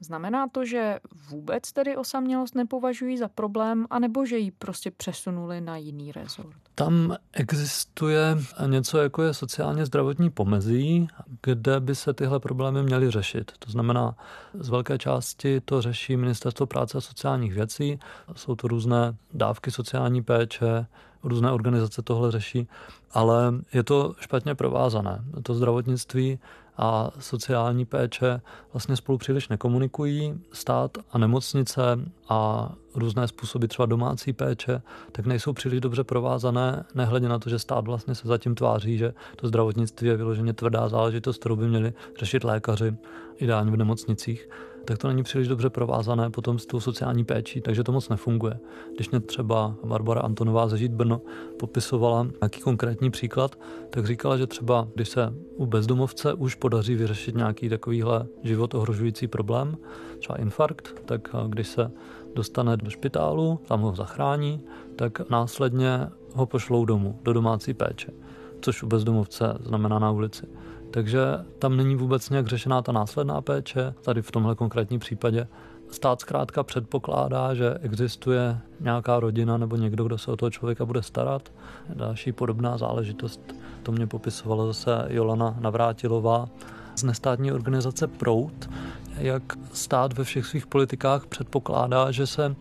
Znamená 0.00 0.48
to, 0.48 0.64
že 0.64 0.98
vůbec 1.30 1.72
tedy 1.72 1.96
osamělost 1.96 2.54
nepovažují 2.54 3.18
za 3.18 3.28
problém, 3.28 3.86
anebo 3.90 4.26
že 4.26 4.38
ji 4.38 4.50
prostě 4.50 4.90
přesunuli 4.90 5.60
na 5.60 5.76
jiný 5.76 6.12
rezort? 6.12 6.56
Tam 6.74 7.16
existuje 7.32 8.38
něco, 8.66 8.98
jako 8.98 9.22
je 9.22 9.34
sociálně 9.34 9.86
zdravotní 9.86 10.30
pomezí, 10.30 11.08
kde 11.42 11.80
by 11.80 11.94
se 11.94 12.14
tyhle 12.14 12.40
problémy 12.40 12.82
měly 12.82 13.10
řešit. 13.10 13.52
To 13.58 13.70
znamená, 13.70 14.16
z 14.54 14.68
velké 14.68 14.98
části 14.98 15.60
to 15.60 15.82
řeší 15.82 16.16
Ministerstvo 16.16 16.66
práce 16.66 16.98
a 16.98 17.00
sociálních 17.00 17.54
věcí. 17.54 17.98
Jsou 18.34 18.54
to 18.54 18.68
různé 18.68 19.16
dávky 19.34 19.70
sociální 19.70 20.22
péče, 20.22 20.86
různé 21.22 21.52
organizace 21.52 22.02
tohle 22.02 22.30
řeší, 22.30 22.68
ale 23.10 23.54
je 23.72 23.82
to 23.82 24.14
špatně 24.20 24.54
provázané. 24.54 25.24
To 25.42 25.54
zdravotnictví 25.54 26.38
a 26.76 27.10
sociální 27.18 27.84
péče 27.84 28.40
vlastně 28.72 28.96
spolu 28.96 29.18
příliš 29.18 29.48
nekomunikují. 29.48 30.40
Stát 30.52 30.98
a 31.10 31.18
nemocnice 31.18 31.82
a 32.28 32.72
různé 32.94 33.28
způsoby 33.28 33.66
třeba 33.66 33.86
domácí 33.86 34.32
péče, 34.32 34.82
tak 35.12 35.26
nejsou 35.26 35.52
příliš 35.52 35.80
dobře 35.80 36.04
provázané, 36.04 36.84
nehledě 36.94 37.28
na 37.28 37.38
to, 37.38 37.50
že 37.50 37.58
stát 37.58 37.86
vlastně 37.86 38.14
se 38.14 38.28
zatím 38.28 38.54
tváří, 38.54 38.98
že 38.98 39.14
to 39.36 39.48
zdravotnictví 39.48 40.08
je 40.08 40.16
vyloženě 40.16 40.52
tvrdá 40.52 40.88
záležitost, 40.88 41.38
kterou 41.38 41.56
by 41.56 41.68
měli 41.68 41.92
řešit 42.18 42.44
lékaři, 42.44 42.96
ideálně 43.36 43.70
v 43.70 43.76
nemocnicích 43.76 44.48
tak 44.86 44.98
to 44.98 45.08
není 45.08 45.22
příliš 45.22 45.48
dobře 45.48 45.70
provázané 45.70 46.30
potom 46.30 46.58
s 46.58 46.66
tou 46.66 46.80
sociální 46.80 47.24
péčí, 47.24 47.60
takže 47.60 47.84
to 47.84 47.92
moc 47.92 48.08
nefunguje. 48.08 48.58
Když 48.94 49.10
mě 49.10 49.20
třeba 49.20 49.74
Barbara 49.84 50.20
Antonová 50.20 50.68
ze 50.68 50.78
Žít 50.78 50.92
Brno 50.92 51.20
popisovala 51.58 52.26
nějaký 52.40 52.60
konkrétní 52.60 53.10
příklad, 53.10 53.58
tak 53.90 54.06
říkala, 54.06 54.36
že 54.36 54.46
třeba 54.46 54.88
když 54.94 55.08
se 55.08 55.34
u 55.56 55.66
bezdomovce 55.66 56.34
už 56.34 56.54
podaří 56.54 56.94
vyřešit 56.94 57.34
nějaký 57.34 57.68
takovýhle 57.68 58.26
život 58.42 58.74
ohrožující 58.74 59.28
problém, 59.28 59.76
třeba 60.18 60.38
infarkt, 60.38 61.02
tak 61.04 61.28
když 61.48 61.68
se 61.68 61.90
dostane 62.34 62.76
do 62.76 62.90
špitálu, 62.90 63.60
tam 63.68 63.80
ho 63.80 63.94
zachrání, 63.94 64.60
tak 64.96 65.30
následně 65.30 66.08
ho 66.34 66.46
pošlou 66.46 66.84
domů, 66.84 67.18
do 67.22 67.32
domácí 67.32 67.74
péče, 67.74 68.12
což 68.60 68.82
u 68.82 68.86
bezdomovce 68.86 69.58
znamená 69.60 69.98
na 69.98 70.10
ulici. 70.10 70.46
Takže 70.90 71.20
tam 71.58 71.76
není 71.76 71.96
vůbec 71.96 72.30
nějak 72.30 72.46
řešená 72.46 72.82
ta 72.82 72.92
následná 72.92 73.40
péče. 73.40 73.94
Tady 74.02 74.22
v 74.22 74.30
tomhle 74.30 74.54
konkrétním 74.54 75.00
případě 75.00 75.48
stát 75.90 76.20
zkrátka 76.20 76.62
předpokládá, 76.62 77.54
že 77.54 77.74
existuje 77.82 78.58
nějaká 78.80 79.20
rodina 79.20 79.56
nebo 79.56 79.76
někdo, 79.76 80.04
kdo 80.04 80.18
se 80.18 80.30
o 80.30 80.36
toho 80.36 80.50
člověka 80.50 80.84
bude 80.84 81.02
starat. 81.02 81.52
Další 81.94 82.32
podobná 82.32 82.78
záležitost, 82.78 83.40
to 83.82 83.92
mě 83.92 84.06
popisovala 84.06 84.66
zase 84.66 85.06
Jolana 85.08 85.56
Navrátilová 85.60 86.48
z 86.96 87.02
nestátní 87.02 87.52
organizace 87.52 88.06
Prout, 88.06 88.70
jak 89.18 89.42
stát 89.72 90.18
ve 90.18 90.24
všech 90.24 90.46
svých 90.46 90.66
politikách 90.66 91.26
předpokládá, 91.26 92.10
že 92.10 92.26
se 92.26 92.56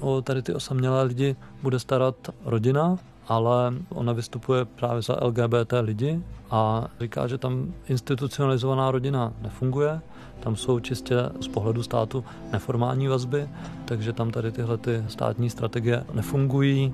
o 0.00 0.22
tady 0.22 0.42
ty 0.42 0.54
osamělé 0.54 1.02
lidi 1.02 1.36
bude 1.62 1.78
starat 1.78 2.16
rodina, 2.44 2.98
ale 3.28 3.74
ona 3.88 4.12
vystupuje 4.12 4.64
právě 4.64 5.02
za 5.02 5.18
LGBT 5.22 5.72
lidi 5.80 6.22
a 6.50 6.88
říká, 7.00 7.26
že 7.26 7.38
tam 7.38 7.74
institucionalizovaná 7.88 8.90
rodina 8.90 9.32
nefunguje, 9.42 10.00
tam 10.40 10.56
jsou 10.56 10.80
čistě 10.80 11.16
z 11.40 11.48
pohledu 11.48 11.82
státu 11.82 12.24
neformální 12.52 13.08
vazby, 13.08 13.48
takže 13.84 14.12
tam 14.12 14.30
tady 14.30 14.52
tyhle 14.52 14.78
ty 14.78 15.04
státní 15.08 15.50
strategie 15.50 16.04
nefungují. 16.12 16.92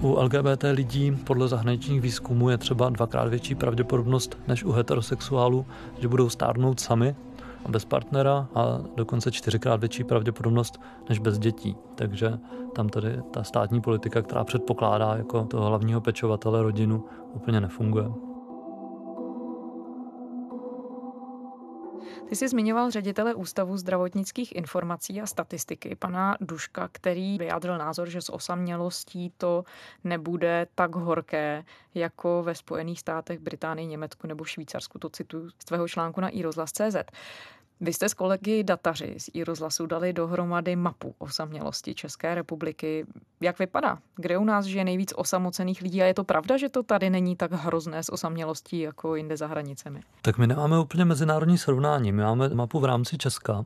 U 0.00 0.18
LGBT 0.22 0.64
lidí 0.72 1.10
podle 1.10 1.48
zahraničních 1.48 2.00
výzkumů 2.00 2.50
je 2.50 2.58
třeba 2.58 2.90
dvakrát 2.90 3.28
větší 3.28 3.54
pravděpodobnost 3.54 4.38
než 4.48 4.64
u 4.64 4.72
heterosexuálů, 4.72 5.66
že 6.00 6.08
budou 6.08 6.28
stárnout 6.28 6.80
sami 6.80 7.14
bez 7.68 7.84
partnera 7.84 8.48
a 8.54 8.78
dokonce 8.96 9.32
čtyřikrát 9.32 9.80
větší 9.80 10.04
pravděpodobnost 10.04 10.80
než 11.08 11.18
bez 11.18 11.38
dětí. 11.38 11.76
Takže 11.94 12.38
tam 12.74 12.88
tedy 12.88 13.22
ta 13.30 13.44
státní 13.44 13.80
politika, 13.80 14.22
která 14.22 14.44
předpokládá 14.44 15.14
jako 15.14 15.44
toho 15.44 15.66
hlavního 15.66 16.00
pečovatele 16.00 16.62
rodinu, 16.62 17.04
úplně 17.34 17.60
nefunguje. 17.60 18.31
Ty 22.32 22.36
jsi 22.36 22.48
zmiňoval 22.48 22.90
ředitele 22.90 23.34
Ústavu 23.34 23.76
zdravotnických 23.76 24.56
informací 24.56 25.20
a 25.20 25.26
statistiky, 25.26 25.96
pana 25.96 26.36
Duška, 26.40 26.88
který 26.92 27.38
vyjádřil 27.38 27.78
názor, 27.78 28.08
že 28.10 28.20
s 28.20 28.32
osamělostí 28.32 29.32
to 29.38 29.64
nebude 30.04 30.66
tak 30.74 30.94
horké 30.94 31.64
jako 31.94 32.42
ve 32.42 32.54
Spojených 32.54 33.00
státech, 33.00 33.38
Británii, 33.38 33.86
Německu 33.86 34.26
nebo 34.26 34.44
Švýcarsku. 34.44 34.98
To 34.98 35.08
cituju 35.08 35.50
z 35.50 35.64
tvého 35.64 35.88
článku 35.88 36.20
na 36.20 36.28
iRozhlas.cz. 36.28 36.96
Vy 37.84 37.92
jste 37.92 38.08
s 38.08 38.14
kolegy 38.14 38.64
dataři 38.64 39.14
z 39.18 39.30
iRozhlasu 39.32 39.86
dali 39.86 40.12
dohromady 40.12 40.76
mapu 40.76 41.14
osamělosti 41.18 41.94
České 41.94 42.34
republiky. 42.34 43.06
Jak 43.40 43.58
vypadá? 43.58 43.98
Kde 44.16 44.38
u 44.38 44.44
nás 44.44 44.64
žije 44.64 44.84
nejvíc 44.84 45.12
osamocených 45.16 45.82
lidí 45.82 46.02
a 46.02 46.06
je 46.06 46.14
to 46.14 46.24
pravda, 46.24 46.56
že 46.56 46.68
to 46.68 46.82
tady 46.82 47.10
není 47.10 47.36
tak 47.36 47.52
hrozné 47.52 48.02
s 48.02 48.12
osamělostí 48.12 48.80
jako 48.80 49.16
jinde 49.16 49.36
za 49.36 49.46
hranicemi? 49.46 50.00
Tak 50.22 50.38
my 50.38 50.46
nemáme 50.46 50.78
úplně 50.78 51.04
mezinárodní 51.04 51.58
srovnání. 51.58 52.12
My 52.12 52.22
máme 52.22 52.48
mapu 52.48 52.80
v 52.80 52.84
rámci 52.84 53.18
Česka. 53.18 53.64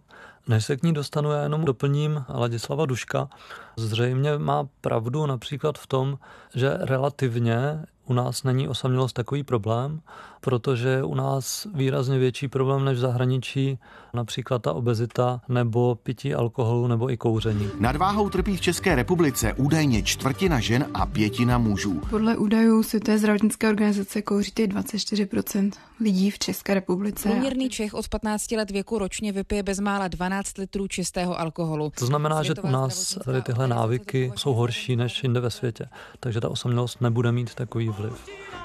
Než 0.48 0.64
se 0.64 0.76
k 0.76 0.82
ní 0.82 0.92
dostanu, 0.92 1.32
já 1.32 1.42
jenom 1.42 1.64
doplním 1.64 2.24
Ladislava 2.28 2.86
Duška. 2.86 3.28
Zřejmě 3.76 4.38
má 4.38 4.68
pravdu 4.80 5.26
například 5.26 5.78
v 5.78 5.86
tom, 5.86 6.18
že 6.54 6.76
relativně 6.80 7.86
u 8.06 8.12
nás 8.12 8.42
není 8.42 8.68
osamělost 8.68 9.12
takový 9.12 9.42
problém, 9.42 10.00
protože 10.40 11.02
u 11.02 11.14
nás 11.14 11.66
výrazně 11.74 12.18
větší 12.18 12.48
problém 12.48 12.84
než 12.84 12.98
v 12.98 13.00
zahraničí, 13.00 13.78
například 14.16 14.62
ta 14.62 14.72
obezita 14.72 15.40
nebo 15.48 15.94
pití 15.94 16.34
alkoholu 16.34 16.86
nebo 16.86 17.10
i 17.10 17.16
kouření. 17.16 17.70
Nadváhou 17.80 18.30
trpí 18.30 18.56
v 18.56 18.60
České 18.60 18.94
republice 18.94 19.52
údajně 19.52 20.02
čtvrtina 20.02 20.60
žen 20.60 20.86
a 20.94 21.06
pětina 21.06 21.58
mužů. 21.58 22.00
Podle 22.10 22.36
údajů 22.36 22.82
Světové 22.82 23.18
zdravotnické 23.18 23.68
organizace 23.68 24.22
kouříte 24.22 24.62
24% 24.62 25.70
lidí 26.00 26.30
v 26.30 26.38
České 26.38 26.74
republice. 26.74 27.28
Průměrný 27.28 27.70
Čech 27.70 27.94
od 27.94 28.08
15 28.08 28.50
let 28.52 28.70
věku 28.70 28.98
ročně 28.98 29.32
vypije 29.32 29.62
bezmála 29.62 30.08
12 30.08 30.58
litrů 30.58 30.88
čistého 30.88 31.40
alkoholu. 31.40 31.92
To 31.98 32.06
znamená, 32.06 32.42
že 32.42 32.54
u 32.62 32.70
nás 32.70 33.18
tady 33.24 33.42
tyhle 33.42 33.68
návyky 33.68 34.32
jsou 34.36 34.54
horší 34.54 34.96
než 34.96 35.22
jinde 35.22 35.40
ve 35.40 35.50
světě, 35.50 35.88
takže 36.20 36.40
ta 36.40 36.48
osamělost 36.48 37.00
nebude 37.00 37.32
mít 37.32 37.54
takový 37.54 37.88
vliv. 37.88 38.12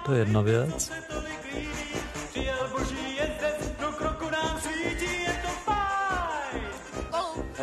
To 0.05 0.13
je 0.13 0.19
jedna 0.19 0.41
věc. 0.41 0.91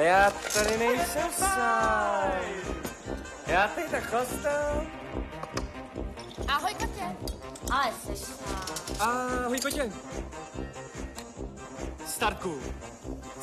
Já 0.09 0.31
tady 0.55 0.79
nejsem 0.79 1.33
sám. 1.33 2.31
Já 3.47 3.69
tady 3.69 3.88
tak 3.88 4.05
chlastal. 4.05 4.87
Ahoj, 6.49 6.75
Katě. 6.75 7.17
Ale 7.71 7.93
jsi 7.93 8.17
sám. 8.17 8.67
Ahoj, 9.00 9.61
Petě. 9.62 9.93
Starku, 12.07 12.59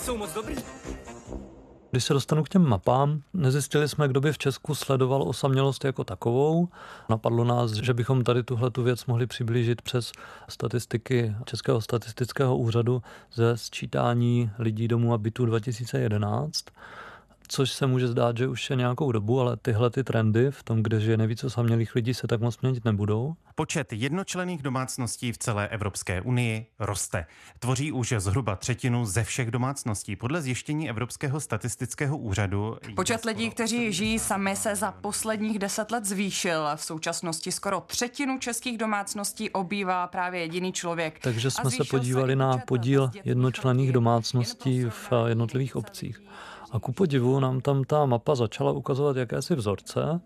jsou 0.03 0.17
moc 0.17 0.33
dobrý. 0.33 0.55
Když 1.95 2.03
se 2.03 2.13
dostanu 2.13 2.43
k 2.43 2.49
těm 2.49 2.69
mapám, 2.69 3.21
nezjistili 3.33 3.89
jsme, 3.89 4.07
kdo 4.07 4.21
by 4.21 4.33
v 4.33 4.37
Česku 4.37 4.75
sledoval 4.75 5.23
osamělost 5.23 5.85
jako 5.85 6.03
takovou. 6.03 6.67
Napadlo 7.09 7.43
nás, 7.43 7.71
že 7.71 7.93
bychom 7.93 8.23
tady 8.23 8.43
tuhle 8.43 8.71
tu 8.71 8.83
věc 8.83 9.05
mohli 9.05 9.27
přiblížit 9.27 9.81
přes 9.81 10.11
statistiky 10.49 11.35
Českého 11.45 11.81
statistického 11.81 12.57
úřadu 12.57 13.01
ze 13.33 13.57
sčítání 13.57 14.51
lidí 14.59 14.87
domů 14.87 15.13
a 15.13 15.17
bytů 15.17 15.45
2011 15.45 16.65
což 17.47 17.71
se 17.71 17.87
může 17.87 18.07
zdát, 18.07 18.37
že 18.37 18.47
už 18.47 18.69
je 18.69 18.75
nějakou 18.75 19.11
dobu, 19.11 19.41
ale 19.41 19.57
tyhle 19.57 19.89
ty 19.89 20.03
trendy 20.03 20.51
v 20.51 20.63
tom, 20.63 20.83
kde 20.83 20.99
žije 20.99 21.17
nejvíc 21.17 21.43
osamělých 21.43 21.95
lidí, 21.95 22.13
se 22.13 22.27
tak 22.27 22.41
moc 22.41 22.61
měnit 22.61 22.85
nebudou. 22.85 23.35
Počet 23.55 23.93
jednočlených 23.93 24.61
domácností 24.61 25.31
v 25.31 25.37
celé 25.37 25.67
Evropské 25.67 26.21
unii 26.21 26.65
roste. 26.79 27.25
Tvoří 27.59 27.91
už 27.91 28.13
zhruba 28.17 28.55
třetinu 28.55 29.05
ze 29.05 29.23
všech 29.23 29.51
domácností. 29.51 30.15
Podle 30.15 30.41
zjištění 30.41 30.89
Evropského 30.89 31.39
statistického 31.39 32.17
úřadu. 32.17 32.77
Počet 32.95 33.25
lidí, 33.25 33.49
kteří 33.49 33.93
žijí 33.93 34.19
sami, 34.19 34.55
se 34.55 34.75
za 34.75 34.91
posledních 34.91 35.59
deset 35.59 35.91
let 35.91 36.05
zvýšil. 36.05 36.65
V 36.75 36.83
současnosti 36.83 37.51
skoro 37.51 37.81
třetinu 37.81 38.39
českých 38.39 38.77
domácností 38.77 39.49
obývá 39.49 40.07
právě 40.07 40.41
jediný 40.41 40.73
člověk. 40.73 41.19
Takže 41.19 41.51
jsme 41.51 41.71
se 41.71 41.83
podívali 41.83 42.35
na 42.35 42.57
podíl 42.57 43.11
jednočlených 43.23 43.91
domácností 43.91 44.85
v 44.89 45.11
jednotlivých 45.27 45.75
obcích. 45.75 46.21
A 46.75 46.79
ku 46.79 46.91
podivu 46.91 47.39
nám 47.39 47.61
tam 47.61 47.83
ta 47.83 48.05
mapa 48.05 48.35
začala 48.35 48.71
ukazovat 48.71 49.17
jakési 49.17 49.55
vzorce. 49.55 50.21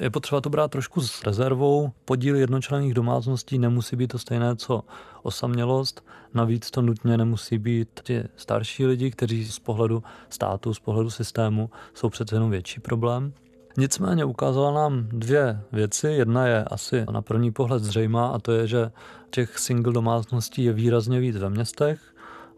Je 0.00 0.10
potřeba 0.10 0.40
to 0.40 0.50
brát 0.50 0.70
trošku 0.70 1.00
s 1.00 1.22
rezervou. 1.22 1.92
Podíl 2.04 2.36
jednočlenných 2.36 2.94
domácností 2.94 3.58
nemusí 3.58 3.96
být 3.96 4.06
to 4.06 4.18
stejné, 4.18 4.56
co 4.56 4.82
osamělost. 5.22 6.04
Navíc 6.34 6.70
to 6.70 6.82
nutně 6.82 7.16
nemusí 7.16 7.58
být 7.58 8.00
ti 8.02 8.24
starší 8.36 8.86
lidi, 8.86 9.10
kteří 9.10 9.44
z 9.44 9.58
pohledu 9.58 10.02
státu, 10.28 10.74
z 10.74 10.80
pohledu 10.80 11.10
systému 11.10 11.70
jsou 11.94 12.08
přece 12.08 12.36
jenom 12.36 12.50
větší 12.50 12.80
problém. 12.80 13.32
Nicméně 13.76 14.24
ukázala 14.24 14.72
nám 14.72 15.08
dvě 15.08 15.60
věci. 15.72 16.08
Jedna 16.08 16.46
je 16.46 16.64
asi 16.64 17.04
na 17.10 17.22
první 17.22 17.50
pohled 17.50 17.82
zřejmá 17.82 18.28
a 18.28 18.38
to 18.38 18.52
je, 18.52 18.66
že 18.66 18.90
těch 19.30 19.58
single 19.58 19.92
domácností 19.92 20.64
je 20.64 20.72
výrazně 20.72 21.20
víc 21.20 21.36
ve 21.36 21.50
městech 21.50 22.11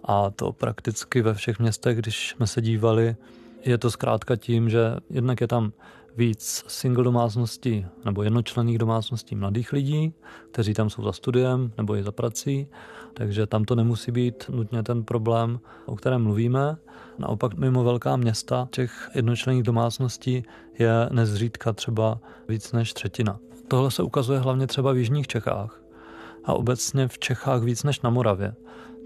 a 0.04 0.30
to 0.30 0.52
prakticky 0.52 1.22
ve 1.22 1.34
všech 1.34 1.58
městech, 1.58 1.98
když 1.98 2.28
jsme 2.28 2.46
se 2.46 2.62
dívali, 2.62 3.16
je 3.64 3.78
to 3.78 3.90
zkrátka 3.90 4.36
tím, 4.36 4.68
že 4.68 4.96
jednak 5.10 5.40
je 5.40 5.48
tam 5.48 5.72
víc 6.16 6.64
single 6.68 7.04
domácností 7.04 7.86
nebo 8.04 8.22
jednočlenných 8.22 8.78
domácností 8.78 9.34
mladých 9.34 9.72
lidí, 9.72 10.12
kteří 10.50 10.74
tam 10.74 10.90
jsou 10.90 11.02
za 11.02 11.12
studiem 11.12 11.72
nebo 11.78 11.96
i 11.96 12.02
za 12.02 12.12
prací, 12.12 12.66
takže 13.14 13.46
tam 13.46 13.64
to 13.64 13.74
nemusí 13.74 14.12
být 14.12 14.44
nutně 14.48 14.82
ten 14.82 15.04
problém, 15.04 15.60
o 15.86 15.96
kterém 15.96 16.22
mluvíme. 16.22 16.76
Naopak 17.18 17.54
mimo 17.54 17.84
velká 17.84 18.16
města 18.16 18.68
těch 18.70 19.10
jednočlenných 19.14 19.62
domácností 19.62 20.44
je 20.78 21.08
nezřídka 21.12 21.72
třeba 21.72 22.18
víc 22.48 22.72
než 22.72 22.92
třetina. 22.92 23.38
Tohle 23.68 23.90
se 23.90 24.02
ukazuje 24.02 24.38
hlavně 24.38 24.66
třeba 24.66 24.92
v 24.92 24.96
jižních 24.96 25.26
Čechách 25.26 25.82
a 26.44 26.54
obecně 26.54 27.08
v 27.08 27.18
Čechách 27.18 27.62
víc 27.62 27.82
než 27.82 28.00
na 28.00 28.10
Moravě. 28.10 28.54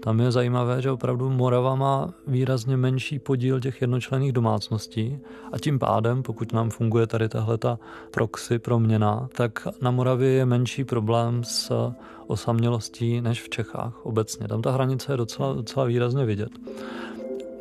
Tam 0.03 0.19
je 0.19 0.31
zajímavé, 0.31 0.81
že 0.81 0.91
opravdu 0.91 1.29
Morava 1.29 1.75
má 1.75 2.13
výrazně 2.27 2.77
menší 2.77 3.19
podíl 3.19 3.59
těch 3.59 3.81
jednočlených 3.81 4.31
domácností 4.31 5.19
a 5.51 5.59
tím 5.59 5.79
pádem, 5.79 6.23
pokud 6.23 6.53
nám 6.53 6.69
funguje 6.69 7.07
tady 7.07 7.29
tahle 7.29 7.57
ta 7.57 7.79
proxy 8.11 8.59
proměna, 8.59 9.29
tak 9.35 9.67
na 9.81 9.91
Moravě 9.91 10.29
je 10.29 10.45
menší 10.45 10.83
problém 10.83 11.43
s 11.43 11.91
osamělostí 12.27 13.21
než 13.21 13.41
v 13.41 13.49
Čechách 13.49 14.05
obecně. 14.05 14.47
Tam 14.47 14.61
ta 14.61 14.71
hranice 14.71 15.13
je 15.13 15.17
docela, 15.17 15.53
docela 15.53 15.85
výrazně 15.85 16.25
vidět. 16.25 16.49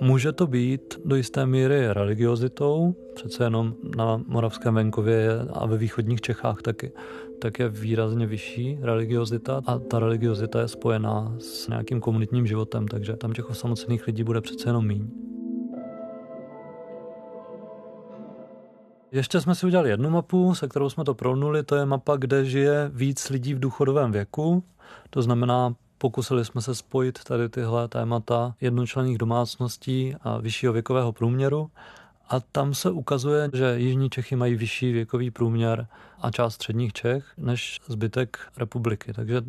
Může 0.01 0.33
to 0.33 0.47
být 0.47 1.01
do 1.05 1.17
jisté 1.17 1.47
míry 1.47 1.93
religiozitou, 1.93 2.95
přece 3.15 3.45
jenom 3.45 3.75
na 3.97 4.21
moravském 4.27 4.75
venkově 4.75 5.31
a 5.53 5.67
ve 5.67 5.79
východních 5.79 6.21
Čechách 6.21 6.63
taky 6.63 6.93
tak 7.39 7.59
je 7.59 7.69
výrazně 7.69 8.27
vyšší 8.27 8.79
religiozita 8.83 9.63
a 9.67 9.79
ta 9.79 9.99
religiozita 9.99 10.61
je 10.61 10.69
spojená 10.69 11.35
s 11.39 11.69
nějakým 11.69 12.01
komunitním 12.01 12.47
životem, 12.47 12.89
takže 12.89 13.17
tam 13.17 13.33
těch 13.33 13.51
osamocených 13.51 14.07
lidí 14.07 14.25
bude 14.25 14.41
přece 14.41 14.69
jenom 14.69 14.87
míň. 14.87 15.11
Ještě 19.13 19.41
jsme 19.41 19.55
si 19.55 19.67
udělali 19.67 19.91
jednu 19.91 20.11
mapu, 20.11 20.55
se 20.55 20.69
kterou 20.69 20.91
jsme 20.91 21.05
to 21.05 21.15
prolnuli, 21.15 21.63
to 21.63 21.77
je 21.77 21.87
mapa, 21.87 22.17
kde 22.17 22.45
žije 22.45 22.91
víc 22.95 23.31
lidí 23.31 23.55
v 23.55 23.61
důchodovém 23.61 24.13
věku, 24.13 24.65
to 25.11 25.23
znamená 25.23 25.75
Pokusili 26.01 26.45
jsme 26.45 26.61
se 26.61 26.75
spojit 26.75 27.25
tady 27.25 27.49
tyhle 27.49 27.89
témata 27.89 28.55
jednočlenných 28.61 29.19
domácností 29.19 30.15
a 30.23 30.39
vyššího 30.39 30.73
věkového 30.73 31.13
průměru 31.13 31.71
a 32.29 32.41
tam 32.41 32.75
se 32.75 32.91
ukazuje, 32.91 33.51
že 33.53 33.75
Jižní 33.77 34.11
Čechy 34.11 34.37
mají 34.37 34.55
vyšší 34.55 34.93
věkový 34.93 35.31
průměr 35.31 35.87
a 36.21 36.31
část 36.31 36.55
středních 36.55 36.93
Čech 36.93 37.33
než 37.37 37.81
zbytek 37.87 38.39
republiky. 38.57 39.13
Takže 39.13 39.43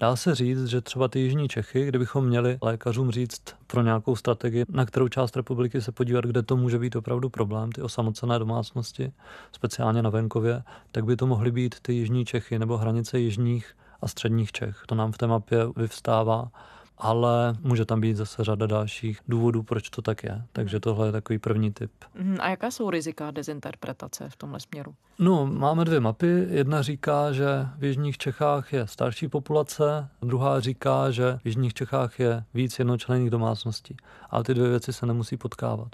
dá 0.00 0.16
se 0.16 0.34
říct, 0.34 0.66
že 0.66 0.80
třeba 0.80 1.08
ty 1.08 1.18
Jižní 1.18 1.48
Čechy, 1.48 1.86
kdybychom 1.86 2.26
měli 2.26 2.58
lékařům 2.62 3.10
říct 3.10 3.42
pro 3.66 3.82
nějakou 3.82 4.16
strategii, 4.16 4.64
na 4.68 4.84
kterou 4.84 5.08
část 5.08 5.36
republiky 5.36 5.82
se 5.82 5.92
podívat, 5.92 6.24
kde 6.24 6.42
to 6.42 6.56
může 6.56 6.78
být 6.78 6.96
opravdu 6.96 7.28
problém, 7.28 7.72
ty 7.72 7.82
osamocené 7.82 8.38
domácnosti, 8.38 9.12
speciálně 9.52 10.02
na 10.02 10.10
venkově, 10.10 10.62
tak 10.92 11.04
by 11.04 11.16
to 11.16 11.26
mohly 11.26 11.50
být 11.50 11.74
ty 11.82 11.92
Jižní 11.92 12.24
Čechy 12.24 12.58
nebo 12.58 12.78
hranice 12.78 13.18
jižních 13.18 13.76
a 14.02 14.08
středních 14.08 14.52
Čech. 14.52 14.82
To 14.86 14.94
nám 14.94 15.12
v 15.12 15.18
té 15.18 15.26
mapě 15.26 15.58
vyvstává 15.76 16.50
ale 16.98 17.54
může 17.60 17.84
tam 17.84 18.00
být 18.00 18.16
zase 18.16 18.44
řada 18.44 18.66
dalších 18.66 19.20
důvodů, 19.28 19.62
proč 19.62 19.90
to 19.90 20.02
tak 20.02 20.24
je. 20.24 20.42
Takže 20.52 20.80
tohle 20.80 21.08
je 21.08 21.12
takový 21.12 21.38
první 21.38 21.72
typ. 21.72 21.90
Mhm, 22.14 22.36
a 22.40 22.50
jaká 22.50 22.70
jsou 22.70 22.90
rizika 22.90 23.30
dezinterpretace 23.30 24.28
v 24.28 24.36
tomhle 24.36 24.60
směru? 24.60 24.94
No, 25.18 25.46
máme 25.46 25.84
dvě 25.84 26.00
mapy. 26.00 26.46
Jedna 26.50 26.82
říká, 26.82 27.32
že 27.32 27.46
v 27.78 27.84
Jižních 27.84 28.18
Čechách 28.18 28.72
je 28.72 28.86
starší 28.86 29.28
populace, 29.28 30.08
druhá 30.22 30.60
říká, 30.60 31.10
že 31.10 31.38
v 31.42 31.46
Jižních 31.46 31.74
Čechách 31.74 32.20
je 32.20 32.44
víc 32.54 32.78
jednočlenných 32.78 33.30
domácností. 33.30 33.96
Ale 34.30 34.44
ty 34.44 34.54
dvě 34.54 34.68
věci 34.68 34.92
se 34.92 35.06
nemusí 35.06 35.36
potkávat 35.36 35.88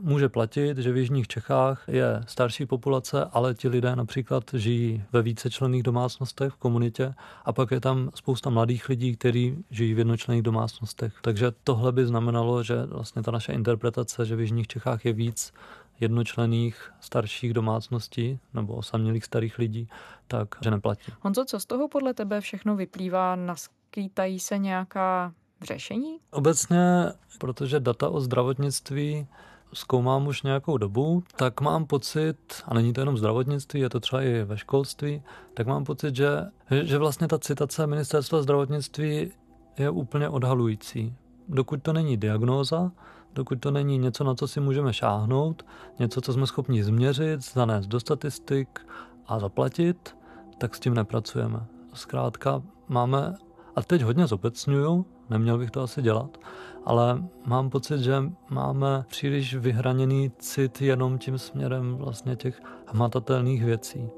může 0.00 0.28
platit, 0.28 0.78
že 0.78 0.92
v 0.92 0.96
jižních 0.96 1.28
Čechách 1.28 1.84
je 1.88 2.20
starší 2.26 2.66
populace, 2.66 3.24
ale 3.24 3.54
ti 3.54 3.68
lidé 3.68 3.96
například 3.96 4.44
žijí 4.52 5.04
ve 5.12 5.22
vícečlenných 5.22 5.82
domácnostech 5.82 6.52
v 6.52 6.56
komunitě 6.56 7.14
a 7.44 7.52
pak 7.52 7.70
je 7.70 7.80
tam 7.80 8.10
spousta 8.14 8.50
mladých 8.50 8.88
lidí, 8.88 9.16
kteří 9.16 9.64
žijí 9.70 9.94
v 9.94 9.98
jednočlenných 9.98 10.42
domácnostech. 10.42 11.14
Takže 11.22 11.52
tohle 11.64 11.92
by 11.92 12.06
znamenalo, 12.06 12.62
že 12.62 12.86
vlastně 12.86 13.22
ta 13.22 13.30
naše 13.30 13.52
interpretace, 13.52 14.26
že 14.26 14.36
v 14.36 14.40
jižních 14.40 14.66
Čechách 14.66 15.04
je 15.04 15.12
víc 15.12 15.52
jednočlených 16.00 16.90
starších 17.00 17.52
domácností 17.52 18.38
nebo 18.54 18.74
osamělých 18.74 19.24
starých 19.24 19.58
lidí, 19.58 19.88
tak 20.26 20.48
že 20.60 20.70
neplatí. 20.70 21.12
Honzo, 21.20 21.44
co 21.44 21.60
z 21.60 21.66
toho 21.66 21.88
podle 21.88 22.14
tebe 22.14 22.40
všechno 22.40 22.76
vyplývá? 22.76 23.36
Naskýtají 23.36 24.40
se 24.40 24.58
nějaká 24.58 25.32
řešení? 25.62 26.18
Obecně, 26.30 27.12
protože 27.38 27.80
data 27.80 28.08
o 28.08 28.20
zdravotnictví 28.20 29.26
zkoumám 29.74 30.26
už 30.26 30.42
nějakou 30.42 30.78
dobu, 30.78 31.22
tak 31.36 31.60
mám 31.60 31.86
pocit, 31.86 32.36
a 32.64 32.74
není 32.74 32.92
to 32.92 33.00
jenom 33.00 33.18
zdravotnictví, 33.18 33.80
je 33.80 33.88
to 33.88 34.00
třeba 34.00 34.22
i 34.22 34.44
ve 34.44 34.58
školství, 34.58 35.22
tak 35.54 35.66
mám 35.66 35.84
pocit, 35.84 36.16
že, 36.16 36.44
že 36.70 36.98
vlastně 36.98 37.28
ta 37.28 37.38
citace 37.38 37.86
ministerstva 37.86 38.42
zdravotnictví 38.42 39.32
je 39.78 39.90
úplně 39.90 40.28
odhalující. 40.28 41.14
Dokud 41.48 41.82
to 41.82 41.92
není 41.92 42.16
diagnóza, 42.16 42.92
dokud 43.34 43.60
to 43.60 43.70
není 43.70 43.98
něco, 43.98 44.24
na 44.24 44.34
co 44.34 44.48
si 44.48 44.60
můžeme 44.60 44.92
šáhnout, 44.92 45.66
něco, 45.98 46.20
co 46.20 46.32
jsme 46.32 46.46
schopni 46.46 46.84
změřit, 46.84 47.40
zanést 47.52 47.88
do 47.88 48.00
statistik 48.00 48.86
a 49.26 49.38
zaplatit, 49.38 50.16
tak 50.58 50.74
s 50.74 50.80
tím 50.80 50.94
nepracujeme. 50.94 51.66
Zkrátka 51.94 52.62
máme, 52.88 53.34
a 53.76 53.82
teď 53.82 54.02
hodně 54.02 54.26
zobecňuju, 54.26 55.06
neměl 55.30 55.58
bych 55.58 55.70
to 55.70 55.82
asi 55.82 56.02
dělat, 56.02 56.38
ale 56.84 57.24
mám 57.46 57.70
pocit, 57.70 57.98
že 58.00 58.22
máme 58.50 59.04
příliš 59.08 59.54
vyhraněný 59.54 60.32
cit 60.38 60.82
jenom 60.82 61.18
tím 61.18 61.38
směrem 61.38 61.96
vlastně 61.96 62.36
těch 62.36 62.60
hmatatelných 62.86 63.64
věcí. 63.64 64.10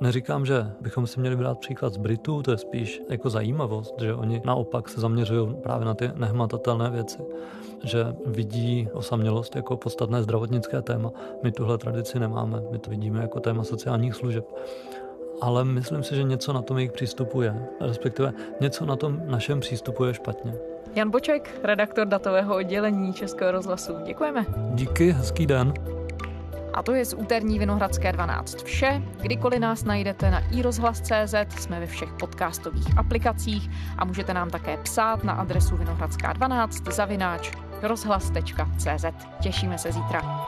Neříkám, 0.00 0.46
že 0.46 0.72
bychom 0.80 1.06
si 1.06 1.20
měli 1.20 1.36
brát 1.36 1.58
příklad 1.58 1.92
z 1.94 1.96
Britů, 1.96 2.42
to 2.42 2.50
je 2.50 2.58
spíš 2.58 3.02
jako 3.08 3.30
zajímavost, 3.30 3.94
že 4.00 4.14
oni 4.14 4.42
naopak 4.44 4.88
se 4.88 5.00
zaměřují 5.00 5.54
právě 5.62 5.86
na 5.86 5.94
ty 5.94 6.10
nehmatatelné 6.14 6.90
věci, 6.90 7.18
že 7.84 8.16
vidí 8.26 8.88
osamělost 8.92 9.56
jako 9.56 9.76
podstatné 9.76 10.22
zdravotnické 10.22 10.82
téma. 10.82 11.10
My 11.42 11.52
tuhle 11.52 11.78
tradici 11.78 12.18
nemáme, 12.18 12.62
my 12.70 12.78
to 12.78 12.90
vidíme 12.90 13.20
jako 13.20 13.40
téma 13.40 13.64
sociálních 13.64 14.14
služeb. 14.14 14.54
Ale 15.40 15.64
myslím 15.64 16.02
si, 16.02 16.16
že 16.16 16.22
něco 16.22 16.52
na 16.52 16.62
tom 16.62 16.78
jejich 16.78 16.92
přístupu 16.92 17.42
je, 17.42 17.54
respektive 17.80 18.32
něco 18.60 18.86
na 18.86 18.96
tom 18.96 19.22
našem 19.26 19.60
přístupu 19.60 20.04
je 20.04 20.14
špatně. 20.14 20.52
Jan 20.94 21.10
Boček, 21.10 21.60
redaktor 21.62 22.06
datového 22.06 22.56
oddělení 22.56 23.12
Českého 23.12 23.50
rozhlasu. 23.50 23.92
Děkujeme. 24.04 24.46
Díky, 24.74 25.12
hezký 25.12 25.46
den. 25.46 25.74
A 26.74 26.82
to 26.82 26.92
je 26.92 27.04
z 27.04 27.14
úterní 27.14 27.58
Vinohradské 27.58 28.12
12 28.12 28.62
vše. 28.62 29.02
Kdykoliv 29.20 29.60
nás 29.60 29.84
najdete 29.84 30.30
na 30.30 30.42
iRozhlas.cz, 30.50 31.34
jsme 31.58 31.80
ve 31.80 31.86
všech 31.86 32.12
podcastových 32.12 32.98
aplikacích 32.98 33.70
a 33.98 34.04
můžete 34.04 34.34
nám 34.34 34.50
také 34.50 34.76
psát 34.76 35.24
na 35.24 35.32
adresu 35.32 35.76
vinohradská12 35.76 36.92
zavináč 36.92 37.52
rozhlas.cz. 37.82 39.04
Těšíme 39.40 39.78
se 39.78 39.92
zítra. 39.92 40.39